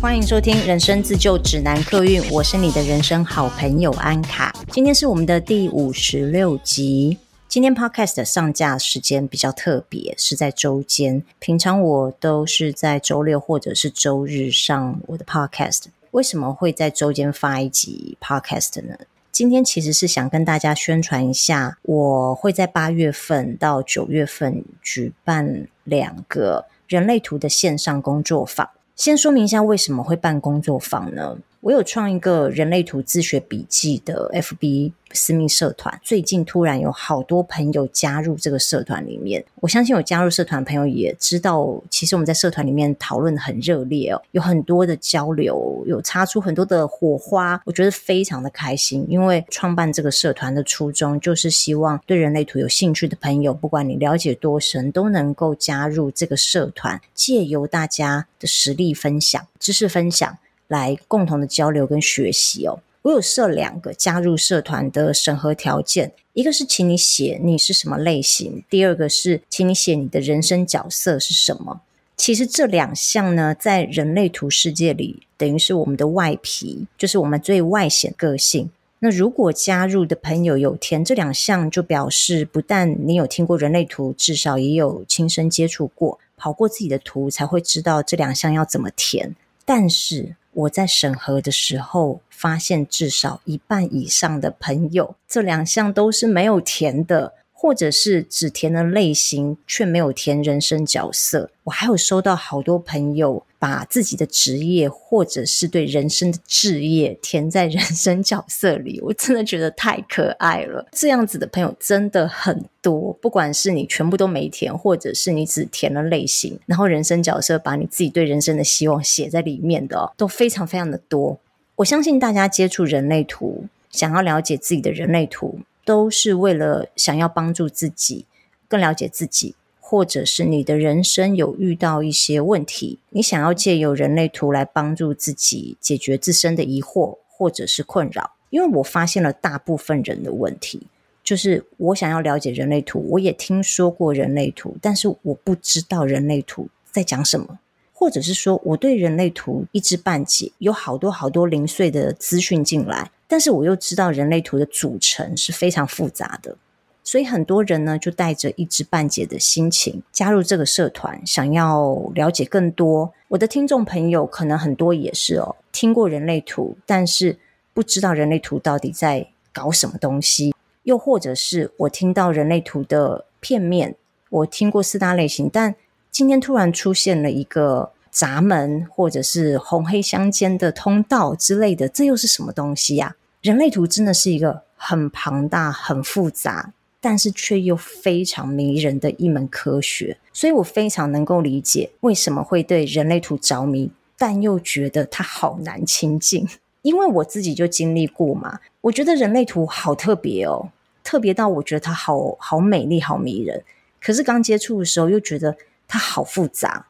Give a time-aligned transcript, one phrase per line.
[0.00, 4.54] 欢迎收听《人生自救指南》客运，我是你的人生好朋友安卡。
[4.70, 7.18] 今天是我们的第五十六集。
[7.48, 11.22] 今天 Podcast 的上架时间比较特别，是在周间。
[11.38, 15.84] 平常我都是在周六或者是周日上我的 Podcast。
[16.10, 18.96] 为什么会在周间发一集 Podcast 呢？
[19.32, 28.68] 今天其实是想跟大家宣传一下，我会在八月份到九月份举办两个人类图的线上工作坊。
[28.96, 31.38] 先说明一下为什么会办工作坊呢？
[31.60, 39.44] 我有创一个人类图自学笔记的 FB 私密社团，最近突然有好多朋友加入这个社团里面。
[39.56, 49.04] 我相信有加入社团的朋友也知道，其实我们在社团里面讨论很热烈哦，有很多的交流，有擦出很多的火花，我觉得非常的开心。
[49.08, 60.38] 因为创办这个社团的初衷就是希望对人类图有兴趣的朋友，不管你了解多深，都能够加入这个社团，借由大家的实力分享、知识分享。
[60.68, 62.78] 来共同的交流跟学习哦。
[63.02, 71.80] 我有设两个加入社团的审核条件，一个是请你写你是什么类型，第二个是请你写你的人生角色是什么。
[72.16, 78.68] 其实这两项呢，在人类图世界里，等于是我们的外皮，就是我们最外显个性。
[78.98, 89.36] 那如果加入的朋友有填这两项，就表示不但你有听过人类图，至少也有亲身接触过，跑过自己的图，才会知道这两项要怎么填。
[89.64, 97.34] 但是我在审核的时候，发现至少一半以上的朋友，这两项都是没有填的。
[97.60, 101.50] 或者是只填了类型，却没有填人生角色。
[101.64, 110.86] 我还有收到好多朋友把自己的职业或者是对人生的志业填在人生角色里，我真的觉得太可爱了。
[110.92, 121.36] 这样子的朋友真的很多，不管是你全部都没填，或者是你只填了类型，然后人生角色把你自己对人生的希望写在里面的，都非常非常的多。
[121.74, 125.58] 我相信大家接触人类图，想要了解自己的人类图。
[125.88, 128.26] 都是为了想要帮助自己
[128.68, 138.32] 更了解自己，或者是你的人生有遇到一些问题，你想要借由人类图来帮助自己解决自身的疑惑或者是困扰。
[138.50, 140.88] 因为我发现了大部分人的问题，
[141.24, 147.58] 就是我想要了解人类图，我也听说过人类图，但是我不知道人类图在讲什么，
[147.94, 153.10] 或者是说我对人类图一知半解，有好多好多零碎的资讯进来。
[153.30, 156.56] 但是我又知道人类图的组成是非常复杂的，
[157.04, 163.12] 所以很多人呢就带着一知半解的心情加入这个社团，想要了解更多。
[163.28, 167.38] 我的听众朋友可能很多也是哦，听过人类图，但是
[167.74, 173.94] 不知道人类图到底在搞什么东西，又或者是我听到人类图的片面，
[174.30, 175.74] 我听过四大类型，但
[176.10, 177.92] 今天突然出现了一个。
[178.10, 183.16] 闸门，或者是红黑相间的通道之类的，这又是什么东西呀？
[183.42, 190.18] 人类图真的是一个很庞大、很复杂，但是却又非常迷人的一门科学。
[190.32, 196.48] 所以我非常能够理解为什么会对人类图着迷，但又觉得它好难亲近。
[196.82, 200.70] 因为我自己就经历过嘛，我觉得人类图好特别哦，
[201.02, 203.62] 特别到我觉得它好好美丽、好迷人。
[204.00, 206.86] 可是刚接触的时候又觉得它好复杂。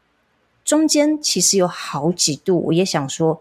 [0.69, 3.41] 中间其实有好几度，我也想说，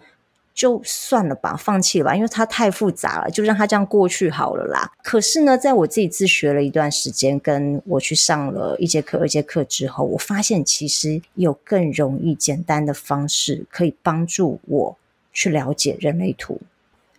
[0.54, 4.90] 就算了吧，放弃了吧，因为它太复杂了，就让它这样过去好了啦。
[5.04, 14.98] 可是呢，在我自己自学了一段时间，跟我去上了一节课、二节课之后，我发现其实有更容易、简单的方式可以帮助我
[15.34, 16.62] 去了解人类图。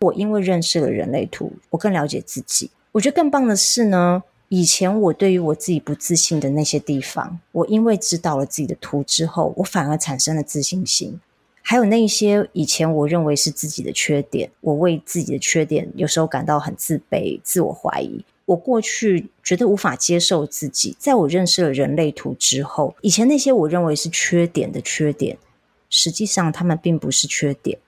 [0.00, 2.70] 我因为认识了人类图，我更了解自己。
[2.92, 4.22] 我觉得更棒的是呢。
[4.48, 11.21] 以前我对于我自己不自信的那些地方，我因为知道了自己的图之后，我反而产生了自信心。
[11.60, 18.24] 还有那些以前我认为是自己的缺点，我为自己的缺点有时候感到很自卑、自我怀疑。
[18.47, 25.36] 我过去觉得无法接受自己，在我认识了人类图之后，以前那些我认为是缺点的缺点，
[25.91, 27.78] 实际上他们并不是缺点。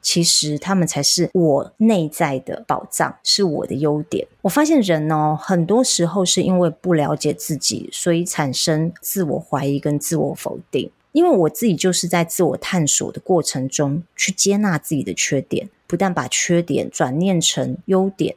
[0.00, 4.26] 其实他们才是我内在的宝藏，是我的优点。
[4.42, 10.90] 我发现人哦，很多时候是因为不了解自己，所以产生自我怀疑跟自我否定。
[11.12, 18.36] 因为我自己就是在自我探索的过程中，去接纳自己的缺点，不但把缺点转念成优点。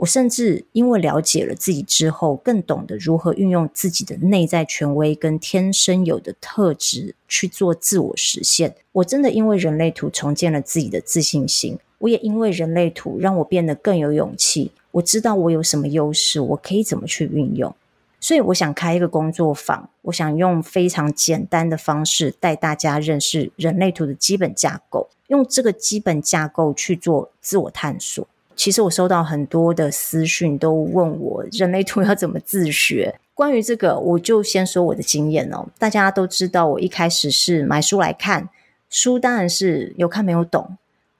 [0.00, 8.76] 我甚至因为了解了自己之后，更懂得如何运用自己的内在权威跟天生有的特质去做自我实现。
[8.92, 14.72] 我真的因为人类图重建了自己的自信心，我也因为人类图让我变得更有勇气。
[14.92, 17.74] 我知道我有什么优势，我可以怎么去运用。
[18.18, 28.26] 所以我想开一个工作坊，我想用非常简单的方式带大家认识人类图的基本架构，用这个基本架构去做自我探索。
[28.60, 33.18] 其实我收到很多的私讯，都问我人类图要怎么自学。
[33.32, 35.66] 关于这个，我就先说我的经验哦。
[35.78, 38.50] 大家都知道，我一开始是买书来看，
[38.90, 40.76] 书当然是有看没有懂。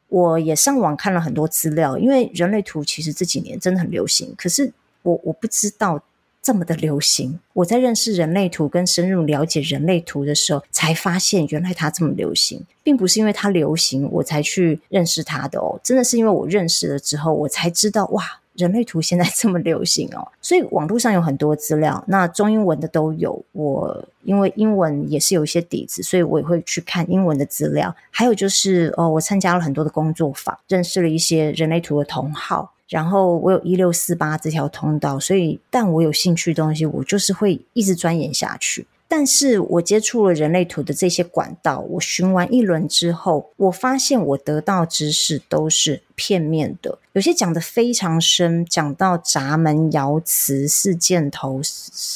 [0.09, 4.71] 我也上网看了很多资料，因为人类图其实这几年真的很流行，可是
[5.01, 6.03] 我我不知道。
[6.43, 20.27] 这么的流行，我在认识人类图跟深入了解人类图的时候，才发现原来它这么流行，并不是因为它流行我才去认识它的哦，真的是因为我认识了之后，我才知道哇，人类图现在这么流行哦。
[20.41, 23.45] 所以网络上有很多资料，那中英文的都有。
[23.53, 27.95] 我因为英文也是有一些底子，所以我也会去看英文的资料。
[28.11, 32.73] 还有就是哦，我参加了很多的工作坊，认识了一些人类图的同好。
[32.91, 38.87] 然后我有一六四八这条通道，所以但我有兴趣的东西，我就是会一直钻研下去。
[39.07, 51.61] 但是我接触了人类图的这些管道，我循完一轮之后，我发现我得到知识都是片面的，有些讲得非常深，讲到闸门、爻辞、四箭头、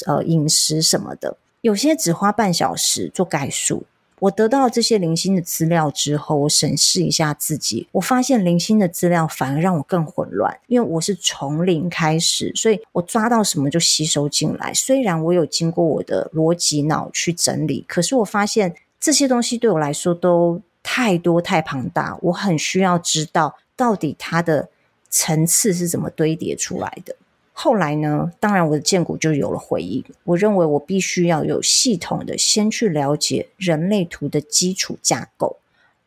[0.05, 3.83] 呃饮食什么的，有些只花半小时做概述。
[4.19, 14.73] 我得到这些零星的资料之后，我审视一下自己，我发现零星的资料反而让我更混乱，因为我是从零开始，所以我抓到什么就吸收进来。
[14.73, 24.69] 虽然我有经过我的逻辑脑去整理，可是我发现这些东西对我来说都太多太庞大，我很需要知道到底它的
[25.09, 27.15] 层次是怎么堆叠出来的。
[27.57, 30.03] 后来呢，当然我的荐骨就有了回应。
[30.25, 35.57] 我认为我必须要有系统的先去了解人类图的基础架构。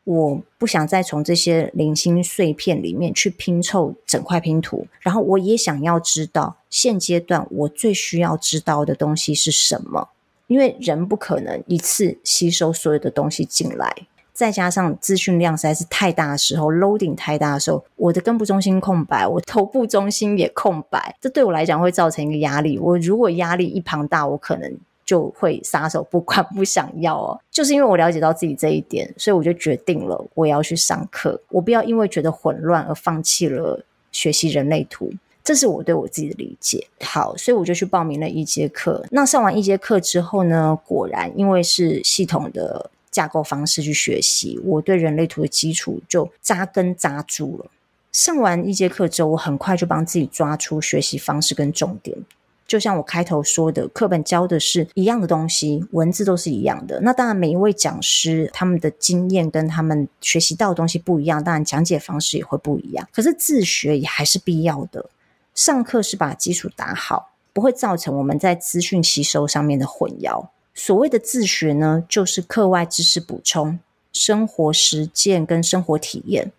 [0.04, 4.86] 我不想再从这些零星碎片里面去拼凑整块拼图。
[5.00, 10.10] 然后我也想要知道现阶段我最需要知道的东西是什么，
[10.48, 14.06] 因为人不可能一次吸收所有的东西进来。
[14.38, 22.78] 再加上资讯量实在是太大的时候，loading 太大的时候，我的根部中心空白，我头部中心也空白，这对我来讲会造成一个压力。
[22.78, 24.72] 我如果压力一庞大，我可能
[25.04, 27.40] 就会撒手不管， 不想要哦。
[27.50, 35.10] 就是因为我了解到自己这一点，所以我就决定了我要去上课，我不要因为觉得混乱而放弃了学习人类图。
[35.42, 36.86] 这是我对我自己的理解。
[37.00, 39.04] 好，所以我就去报名了一节课。
[39.10, 42.88] 那上完一节课之后呢，果然因为是系统的。
[43.18, 47.68] 架构方式去学习，我对人类图的基础就扎根扎住了。
[48.12, 52.16] 上完一节课之后，我很快就帮自己抓出学习方式跟重点。
[52.64, 57.00] 就像我开头说的，课本教的是一样的东西，文字都是一样的。
[57.00, 63.08] 那当然，每一位讲师他们的经验跟他们学习到的东西不一样，当然讲解方式也会不一样。
[63.10, 65.10] 可是自学也还是必要的。
[65.54, 70.48] 上课是把基础打好，不会造成我们在资讯吸收上面的混淆。
[70.78, 73.80] 所谓的自学呢，就是课外知识补充、
[74.12, 76.52] 生活实践跟生活体验。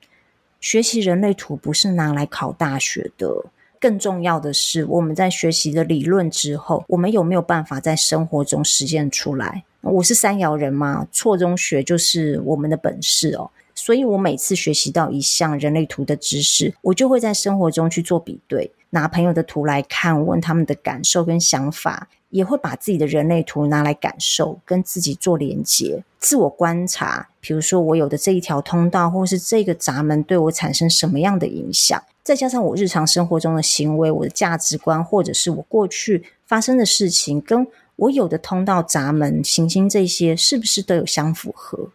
[0.59, 3.45] 学习人类图不是拿来考大学的，
[3.79, 9.63] 更重要的是，我们在学习的理论之后，我们有没有办法在生活中实践出来？
[9.79, 13.49] 我是三爻人嘛，错中学就是我们的本事哦。
[13.73, 22.07] 所以我每次学习到一项人类图的知识，我就会在生活中去做比对，拿朋友的图来看，问他们的感受跟想法。
[22.29, 27.27] 也会把自己的人类图拿来感受，跟自己做连接，自我观察。
[27.39, 31.99] 比如说，我有的这一条通道，或是这个闸门，对我产生什么样的影响？
[32.21, 37.65] 再加上我日常生活中的行为，我的价值观，或者是我过去发生的事情，跟
[37.95, 41.89] 我有的通道、闸门、行星这些，是不是都有相符合？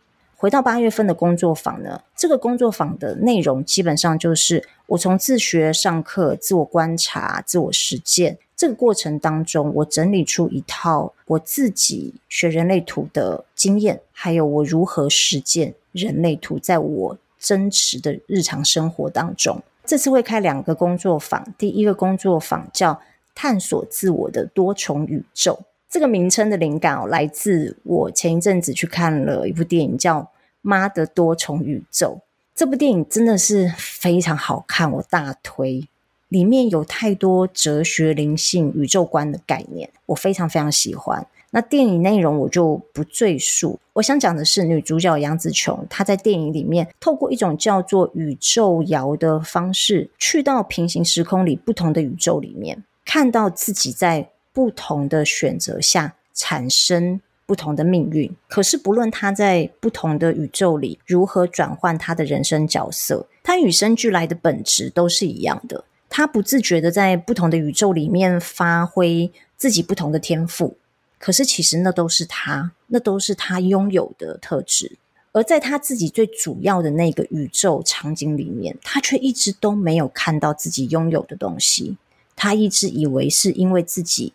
[0.45, 8.37] 回到八月份的工作坊呢，这个工作坊的内容基本上就是我从自学、上课、自我观察、自我实践。
[8.55, 19.63] 这个过程当中，我整理出一套我自己学人类图的经验，还有我如何实践人类图在我真实的日常生活当中。
[19.87, 23.01] 这次会开两个工作坊，第一个工作坊叫
[23.35, 25.59] “探索自我的多重宇宙”。
[25.89, 30.21] 这个名称的灵感，来自我前一阵子去看了一部电影，叫
[30.65, 32.19] 《妈的多重宇宙》。
[32.55, 35.87] 这部电影真的是非常好看，我大推。
[36.29, 41.25] 里面有太多哲学、灵性、宇宙观的概念，我非常非常喜欢。
[41.51, 43.79] 那电影内容我就不赘述。
[43.93, 58.31] 我想讲的是，女主角杨紫琼，她在电影里面透过一种叫做宇宙遥的方式，去到平行时空里不同的宇宙里面，看到自己在不同的选择下产生不同的命运。
[58.49, 65.85] 可是不论他在不同的宇宙里如何转换他的人生角色，他与生俱来的本质都是一样的。
[66.09, 70.77] 他不自觉的在不同的宇宙里面发挥自己不同的天赋，
[71.19, 74.97] 可是其实那都是他，那都是他拥有的特质。
[75.33, 81.97] 而在他自己最主要的那个宇宙场景里面，他却一直都没有看到自己拥有的东西。
[82.37, 84.33] 他一直以为是因为自己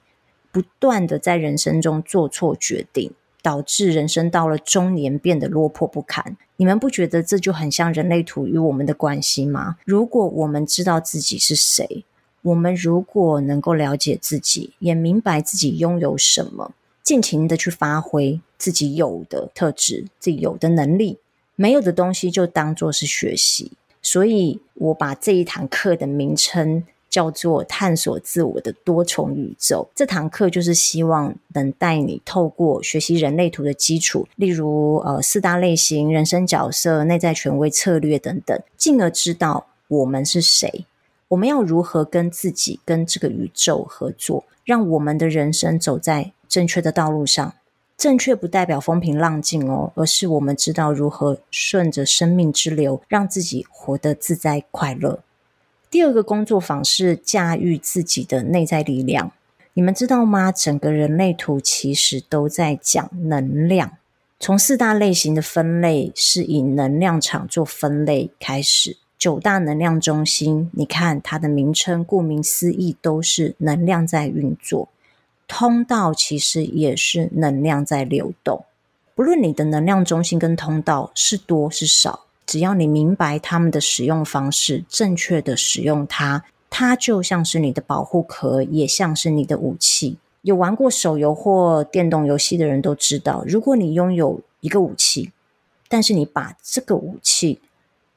[0.51, 6.37] 不断的在人生中做错决定，导致人生到了中年变得落魄不堪。
[6.57, 9.77] 你们不觉得这就很像人类图与我们的关系吗？
[9.85, 12.03] 如果我们知道自己是谁，
[12.41, 16.73] 我们如果能够了解自己，也明白自己拥有什么。
[17.01, 21.17] 尽情的去发挥自己有的特质，自己有的能力，
[21.55, 23.71] 没有的东西就当做是学习。
[24.01, 29.89] 所以我把这一堂课的名称叫做“探索自我的多重宇宙”。
[29.95, 40.85] 这堂课就是希望能带你透过学习人类图的基础，例如呃四大类型、人生角色、内在权威策略等等，进而知道我们是谁，
[41.29, 47.53] 我们要如何跟自己、跟这个宇宙合作，让我们的人生走在正确的道路上，
[47.97, 55.19] 正确不代表风平浪静哦，而是我们知道如何顺着生命之流，让自己活得自在快乐。
[55.89, 59.31] 第二个工作坊是驾驭自己的内在力量。
[59.73, 60.51] 你们知道吗？
[60.51, 63.97] 整个人类图其实都在讲能量，
[64.39, 74.89] 从四大类型的分类是以能量场做分类开始，九大能量中心，你看它的名称，顾名思义都是能量在运作。
[75.47, 78.65] 通道其实也是能量在流动，
[79.15, 90.17] 不论你的能量中心跟通道是多是少，只要你明白它们的使用方式，正确的使用它，它就像是你的保护壳，也像是你的武器。
[90.41, 95.31] 有玩过手游或电动游戏的人都知道，如果你拥有一个武器，
[95.87, 97.59] 但是你把这个武器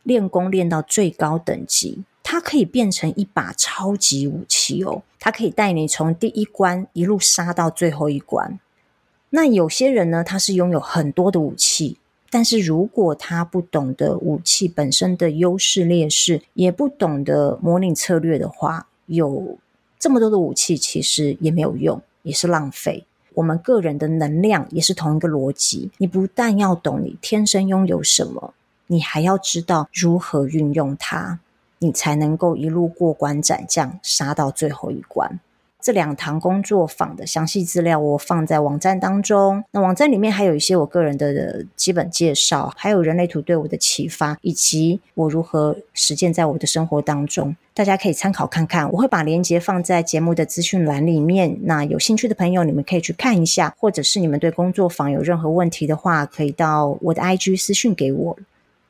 [0.03, 2.03] 练功练到最高等级。
[2.23, 8.59] 它可以变成一把超级武器哦，它可以带你从第一关一路杀到最后一关。
[9.29, 11.99] 那有些人呢，他是拥有很多的武器，
[12.33, 19.59] 但是如果他不懂得武器本身的优势劣势，也不懂得模拟策略的话，有
[19.99, 23.05] 这么多的武器其实也没有用，也是浪费。
[23.35, 28.55] 我们个人的能量也是同一个逻辑，你不但要懂你天生拥有什么，
[28.87, 31.39] 你还要知道如何运用它。
[31.85, 35.41] 你才能够一路过关斩将，杀到最后一关。
[35.83, 39.65] 这两堂工作坊的详细资料我放在网站当中。
[39.73, 47.57] 那网站里面还有一些我个人的基本介绍，还有人类图对我的启发，以及我如何实践在我的生活当中。
[47.75, 48.91] 大家可以参考看看。
[48.93, 51.59] 我会把链接放在节目的资讯栏里面。
[51.63, 58.39] 那有兴趣的朋友，你们可以去看一下，或者是你们对工作坊有任何问题的话，可以到我的 IG 私讯给我。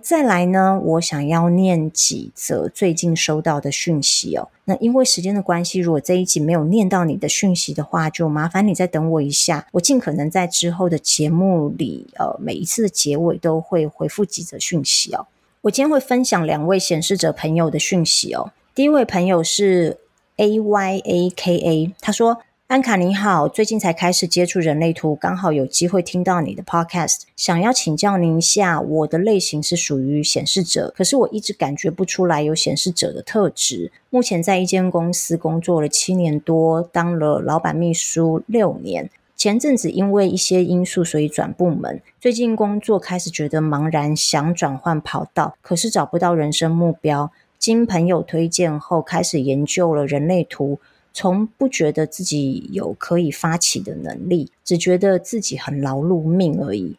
[0.02, 4.48] 再来呢，我想要念几则最近收到的讯息哦。
[4.64, 9.66] 那因为时间的关系，如果这一集没有念到你的讯息的话，就麻烦你再等我一下。
[9.72, 15.26] 我尽可能在之后的节目里，呃，每一次的结尾都会回复几则讯息哦。
[15.62, 18.52] 我今天会分享两位显示者朋友的讯息哦。
[18.74, 19.98] 第一位朋友是
[20.36, 22.38] A Y A K A，他说。
[22.72, 33.92] 安卡你好，最近才开始接触人类图，刚好有机会听到你的 podcast，想要请教您一下，我的类型是属于显示者，可是我一直感觉不出来有显示者的特质。
[34.08, 42.00] 目前在一间公司工作了七年多，当了老板秘书六年，前阵子因为一些因素，所以转部门。
[42.18, 47.30] 最近工作开始觉得茫然，想转换跑道，可是找不到人生目标。
[47.58, 50.80] 经朋友推荐后，开始研究了人类图。
[51.12, 56.96] 从不觉得自己有可以发起的能力，只觉得自己很劳碌命而已。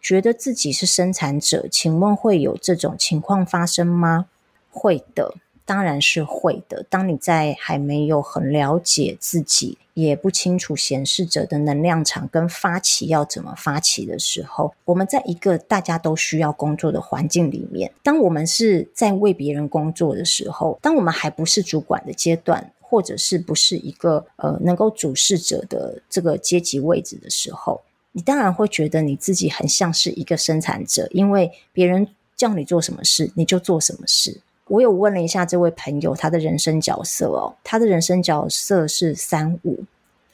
[0.00, 4.26] 觉得自己是生产者，请问会有这种情况发生吗？
[4.70, 5.34] 会的，
[5.66, 6.86] 当然是会的。
[6.88, 22.72] 当你在还没有很了解自己，也不清楚显示者的能量场跟发起要怎么发起的时候，我们在一个大家都需要工作的环境里面，当我们是在为别人工作的时候，当我们还不是主管的阶段。
[22.90, 27.80] 或者是不是一个呃能够主事者的这个阶级位置的时候，
[28.10, 34.40] 你当然会觉得你自己很像是一个生产者，因为别人叫你做什么事，你就做什么事。
[34.66, 39.84] 我有问了一下这位朋友他的人生角色哦，他的人生角色是三五，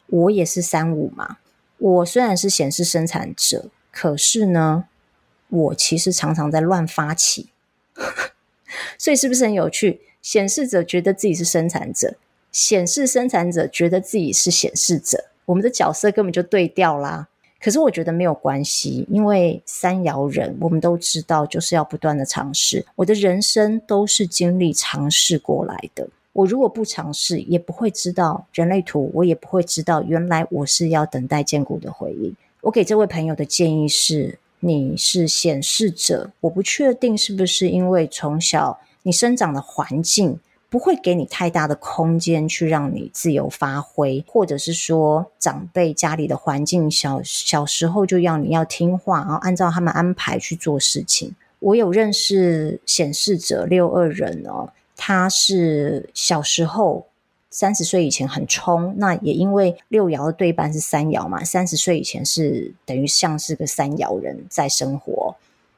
[0.07, 1.37] 我也是三五嘛。
[1.77, 4.85] 我虽然是显示生产者，可是呢，
[5.51, 7.51] 我其实常常在乱发起，
[8.97, 10.01] 所以是不是很有趣？
[10.23, 12.17] 显示者觉得自己是生产者。
[12.57, 17.29] 显示生产者觉得自己是显示者，我们的角色根本就对调啦。
[17.61, 22.87] 可是我觉得没有关系，因为三爻人我们都知道，就是要不断的尝试。
[22.95, 26.09] 我的人生都是经历尝试过来的。
[26.33, 32.35] 我如果不尝试，也不会知道人类图，我也不会知道原来我是要等待坚固的回应。
[32.63, 40.41] 我给这位朋友的建议是：你是显示者，我不确定是不是因为从小你生长的环境。
[40.77, 51.35] 不会给你太大的空间去让你自由发挥，或者是说长辈家里的环境小小时候就要你要听话，然后按照他们安排去做事情。
[51.61, 57.07] 我有认识显示者六二人哦，他是小时候
[57.49, 65.35] 三十岁以前很冲，那也因为六爻的对半是三爻嘛，三十岁以前是等于像是个三爻人在生活。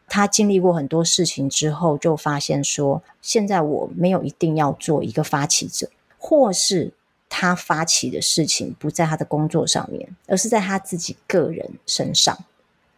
[0.08, 6.92] 他经历过很多事情之后，就发现说，现在我没有一定要做一个发起者，或是
[7.28, 12.36] 他发起的事情不在他的工作上面，而是在他自己个人身上，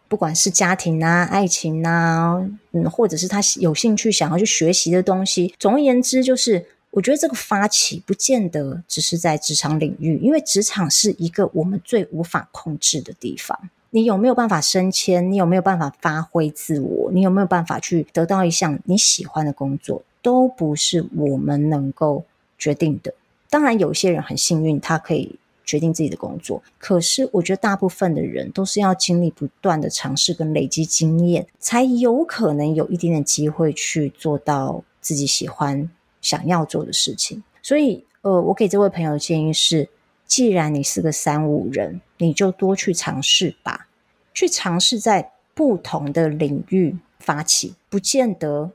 [0.07, 5.53] 不管是家庭啊、爱情啊，嗯，或者是他有兴趣想要去学习的东西。
[5.59, 13.69] 总而言之，就是我觉得这个发起不见得只是在职场领域，因为职场是一个我们最无法控制的地方。
[13.93, 15.29] 你有没有办法升迁？
[15.29, 17.11] 你有没有办法发挥自我？
[17.11, 20.01] 你有没有办法去得到一项你喜欢的工作？
[20.21, 22.23] 都不是我们能够
[22.57, 23.13] 决定的。
[23.49, 26.63] 当然，有些人很幸运，他可以决定自己的工作。
[26.77, 35.89] 可是，我觉得大部分的人都是要经历不断的尝试跟累积经验，才有可能有一点点机会去做到自己喜欢、
[36.21, 37.43] 想要做的事情。
[37.61, 39.89] 所以，呃，我给这位朋友的建议是。
[40.31, 43.87] 既然你是个三五人，你就多去尝试吧，
[44.33, 48.71] 去尝试在不同的领域发起，不见得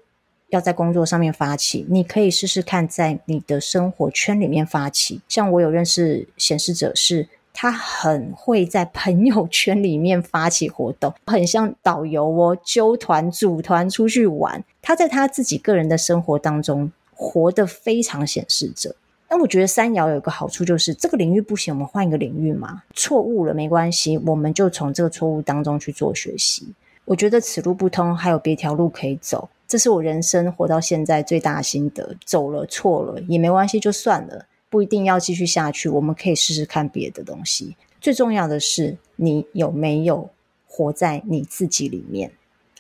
[0.51, 5.23] 要在工作上面发起，你可以试试看在你的生活圈里面发起。
[5.31, 14.62] 像我有认识显示者是，他很会在朋友圈里面发起活动，很像导游哦，揪团组团出去玩。
[14.83, 18.95] 他在他自己个人的生活当中活得非常显示者。
[19.29, 22.83] 那我觉得三爻有一个好处，就是这个领域不行，我们换一个领域嘛。
[22.95, 26.73] 错误了没关系，我们就从这个错误当中去做学习。
[27.05, 29.49] 我觉得此路不通，还有别条路可以走。
[29.67, 32.17] 这是我人生活到现在最大的心得。
[32.25, 35.89] 走了错了也没关系，就算了，不一定要继续下去。
[35.89, 37.77] 我们可以试试看别的东西。
[38.01, 40.31] 最重要的是，你有没有
[40.69, 42.31] 活在你自己里面？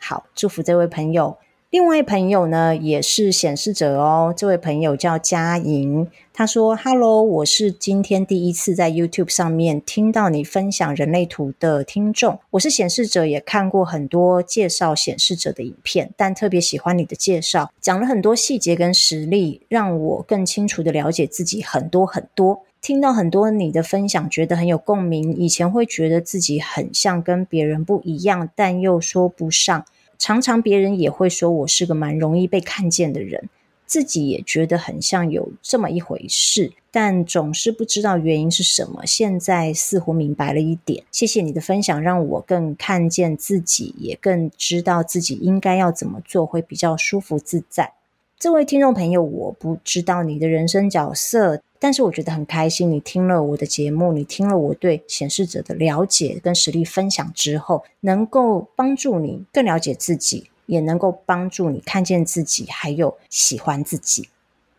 [0.00, 1.36] 好，祝福这位朋友。
[1.70, 4.32] 另外一朋友呢，也是显示者哦。
[4.34, 12.38] 这位朋友叫佳莹，他说：“Hello，我是今天第一次在 YouTube 上面听到你分享人类图的听众。
[12.50, 22.62] 我是显示者，也看过很多介绍显示者的影片，但特别喜欢你的介绍，讲了很多细节跟实例，让我更清楚的了解自己很多很多。
[22.80, 25.34] 听到很多你的分享，觉得很有共鸣。
[25.36, 29.84] 以前会觉得自己很像跟别人不一样，但又说不上。”
[30.18, 33.48] 常常别人也会说我是个蛮容易被看见的人，
[33.86, 39.04] 自己也觉得很像有这么一回事，但总是不知道原因是什么。
[39.04, 47.92] 现在似乎明白了一点，谢谢你的分享，让我更看见自己，也更知道自己应该要怎么做会比较舒服自在。
[48.38, 51.62] 这位听众朋友，我不知道你的人生角色。
[51.78, 64.28] 但是我觉得很开心，你听了我的节目，你听了我对显示者的了解跟实力分享之后，能够帮助你更了解自己，也能够帮助你看见自己，还有喜欢自己。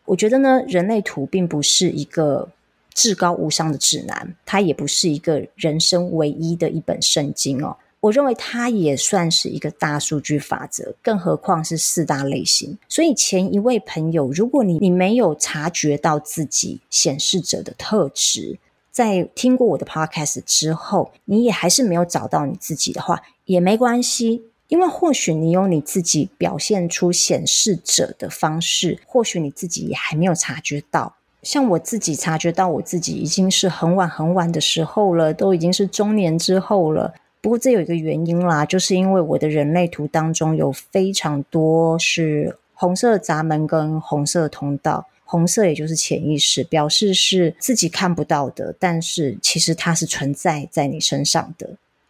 [0.06, 2.48] 我觉得呢，人类图并不是一个
[2.94, 7.76] 至高无上的指南，它也不是一个人生唯一的一本圣经哦。
[8.00, 12.78] 我认为它也算是一个大数据法则，更何况是四大类型。
[12.88, 18.60] 所以前一位朋友，如果你你没有察觉到自己显示者的特质，
[18.92, 31.16] 在听过我的 podcast 之后，你也还是没有找到你自己的话，也没关系，因为或许你有你自己表现出显示者的方式，或许你自己也还没有察觉到。
[31.42, 37.14] 像我自己察觉到我自己已经是很晚很晚的时候了，都已经是中年之后了。
[37.48, 51.70] 不过这有一个原因啦，就是因为我的人类图当中有非常多是红色闸门跟红色通道，红色也就是潜意识，表示是自己看不到的，但是其实它是存在在你身上的。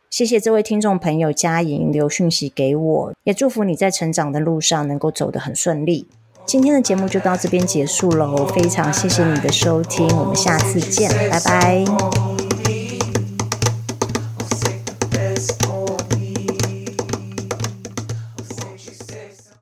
[0.09, 6.07] 谢谢这位听众朋友佳莹留讯息给我，也祝福你在成长的路上能够走得很顺利。
[6.47, 12.36] 今天的节目就到这边结束喽，非常谢谢你的收听，我们下次见，拜拜。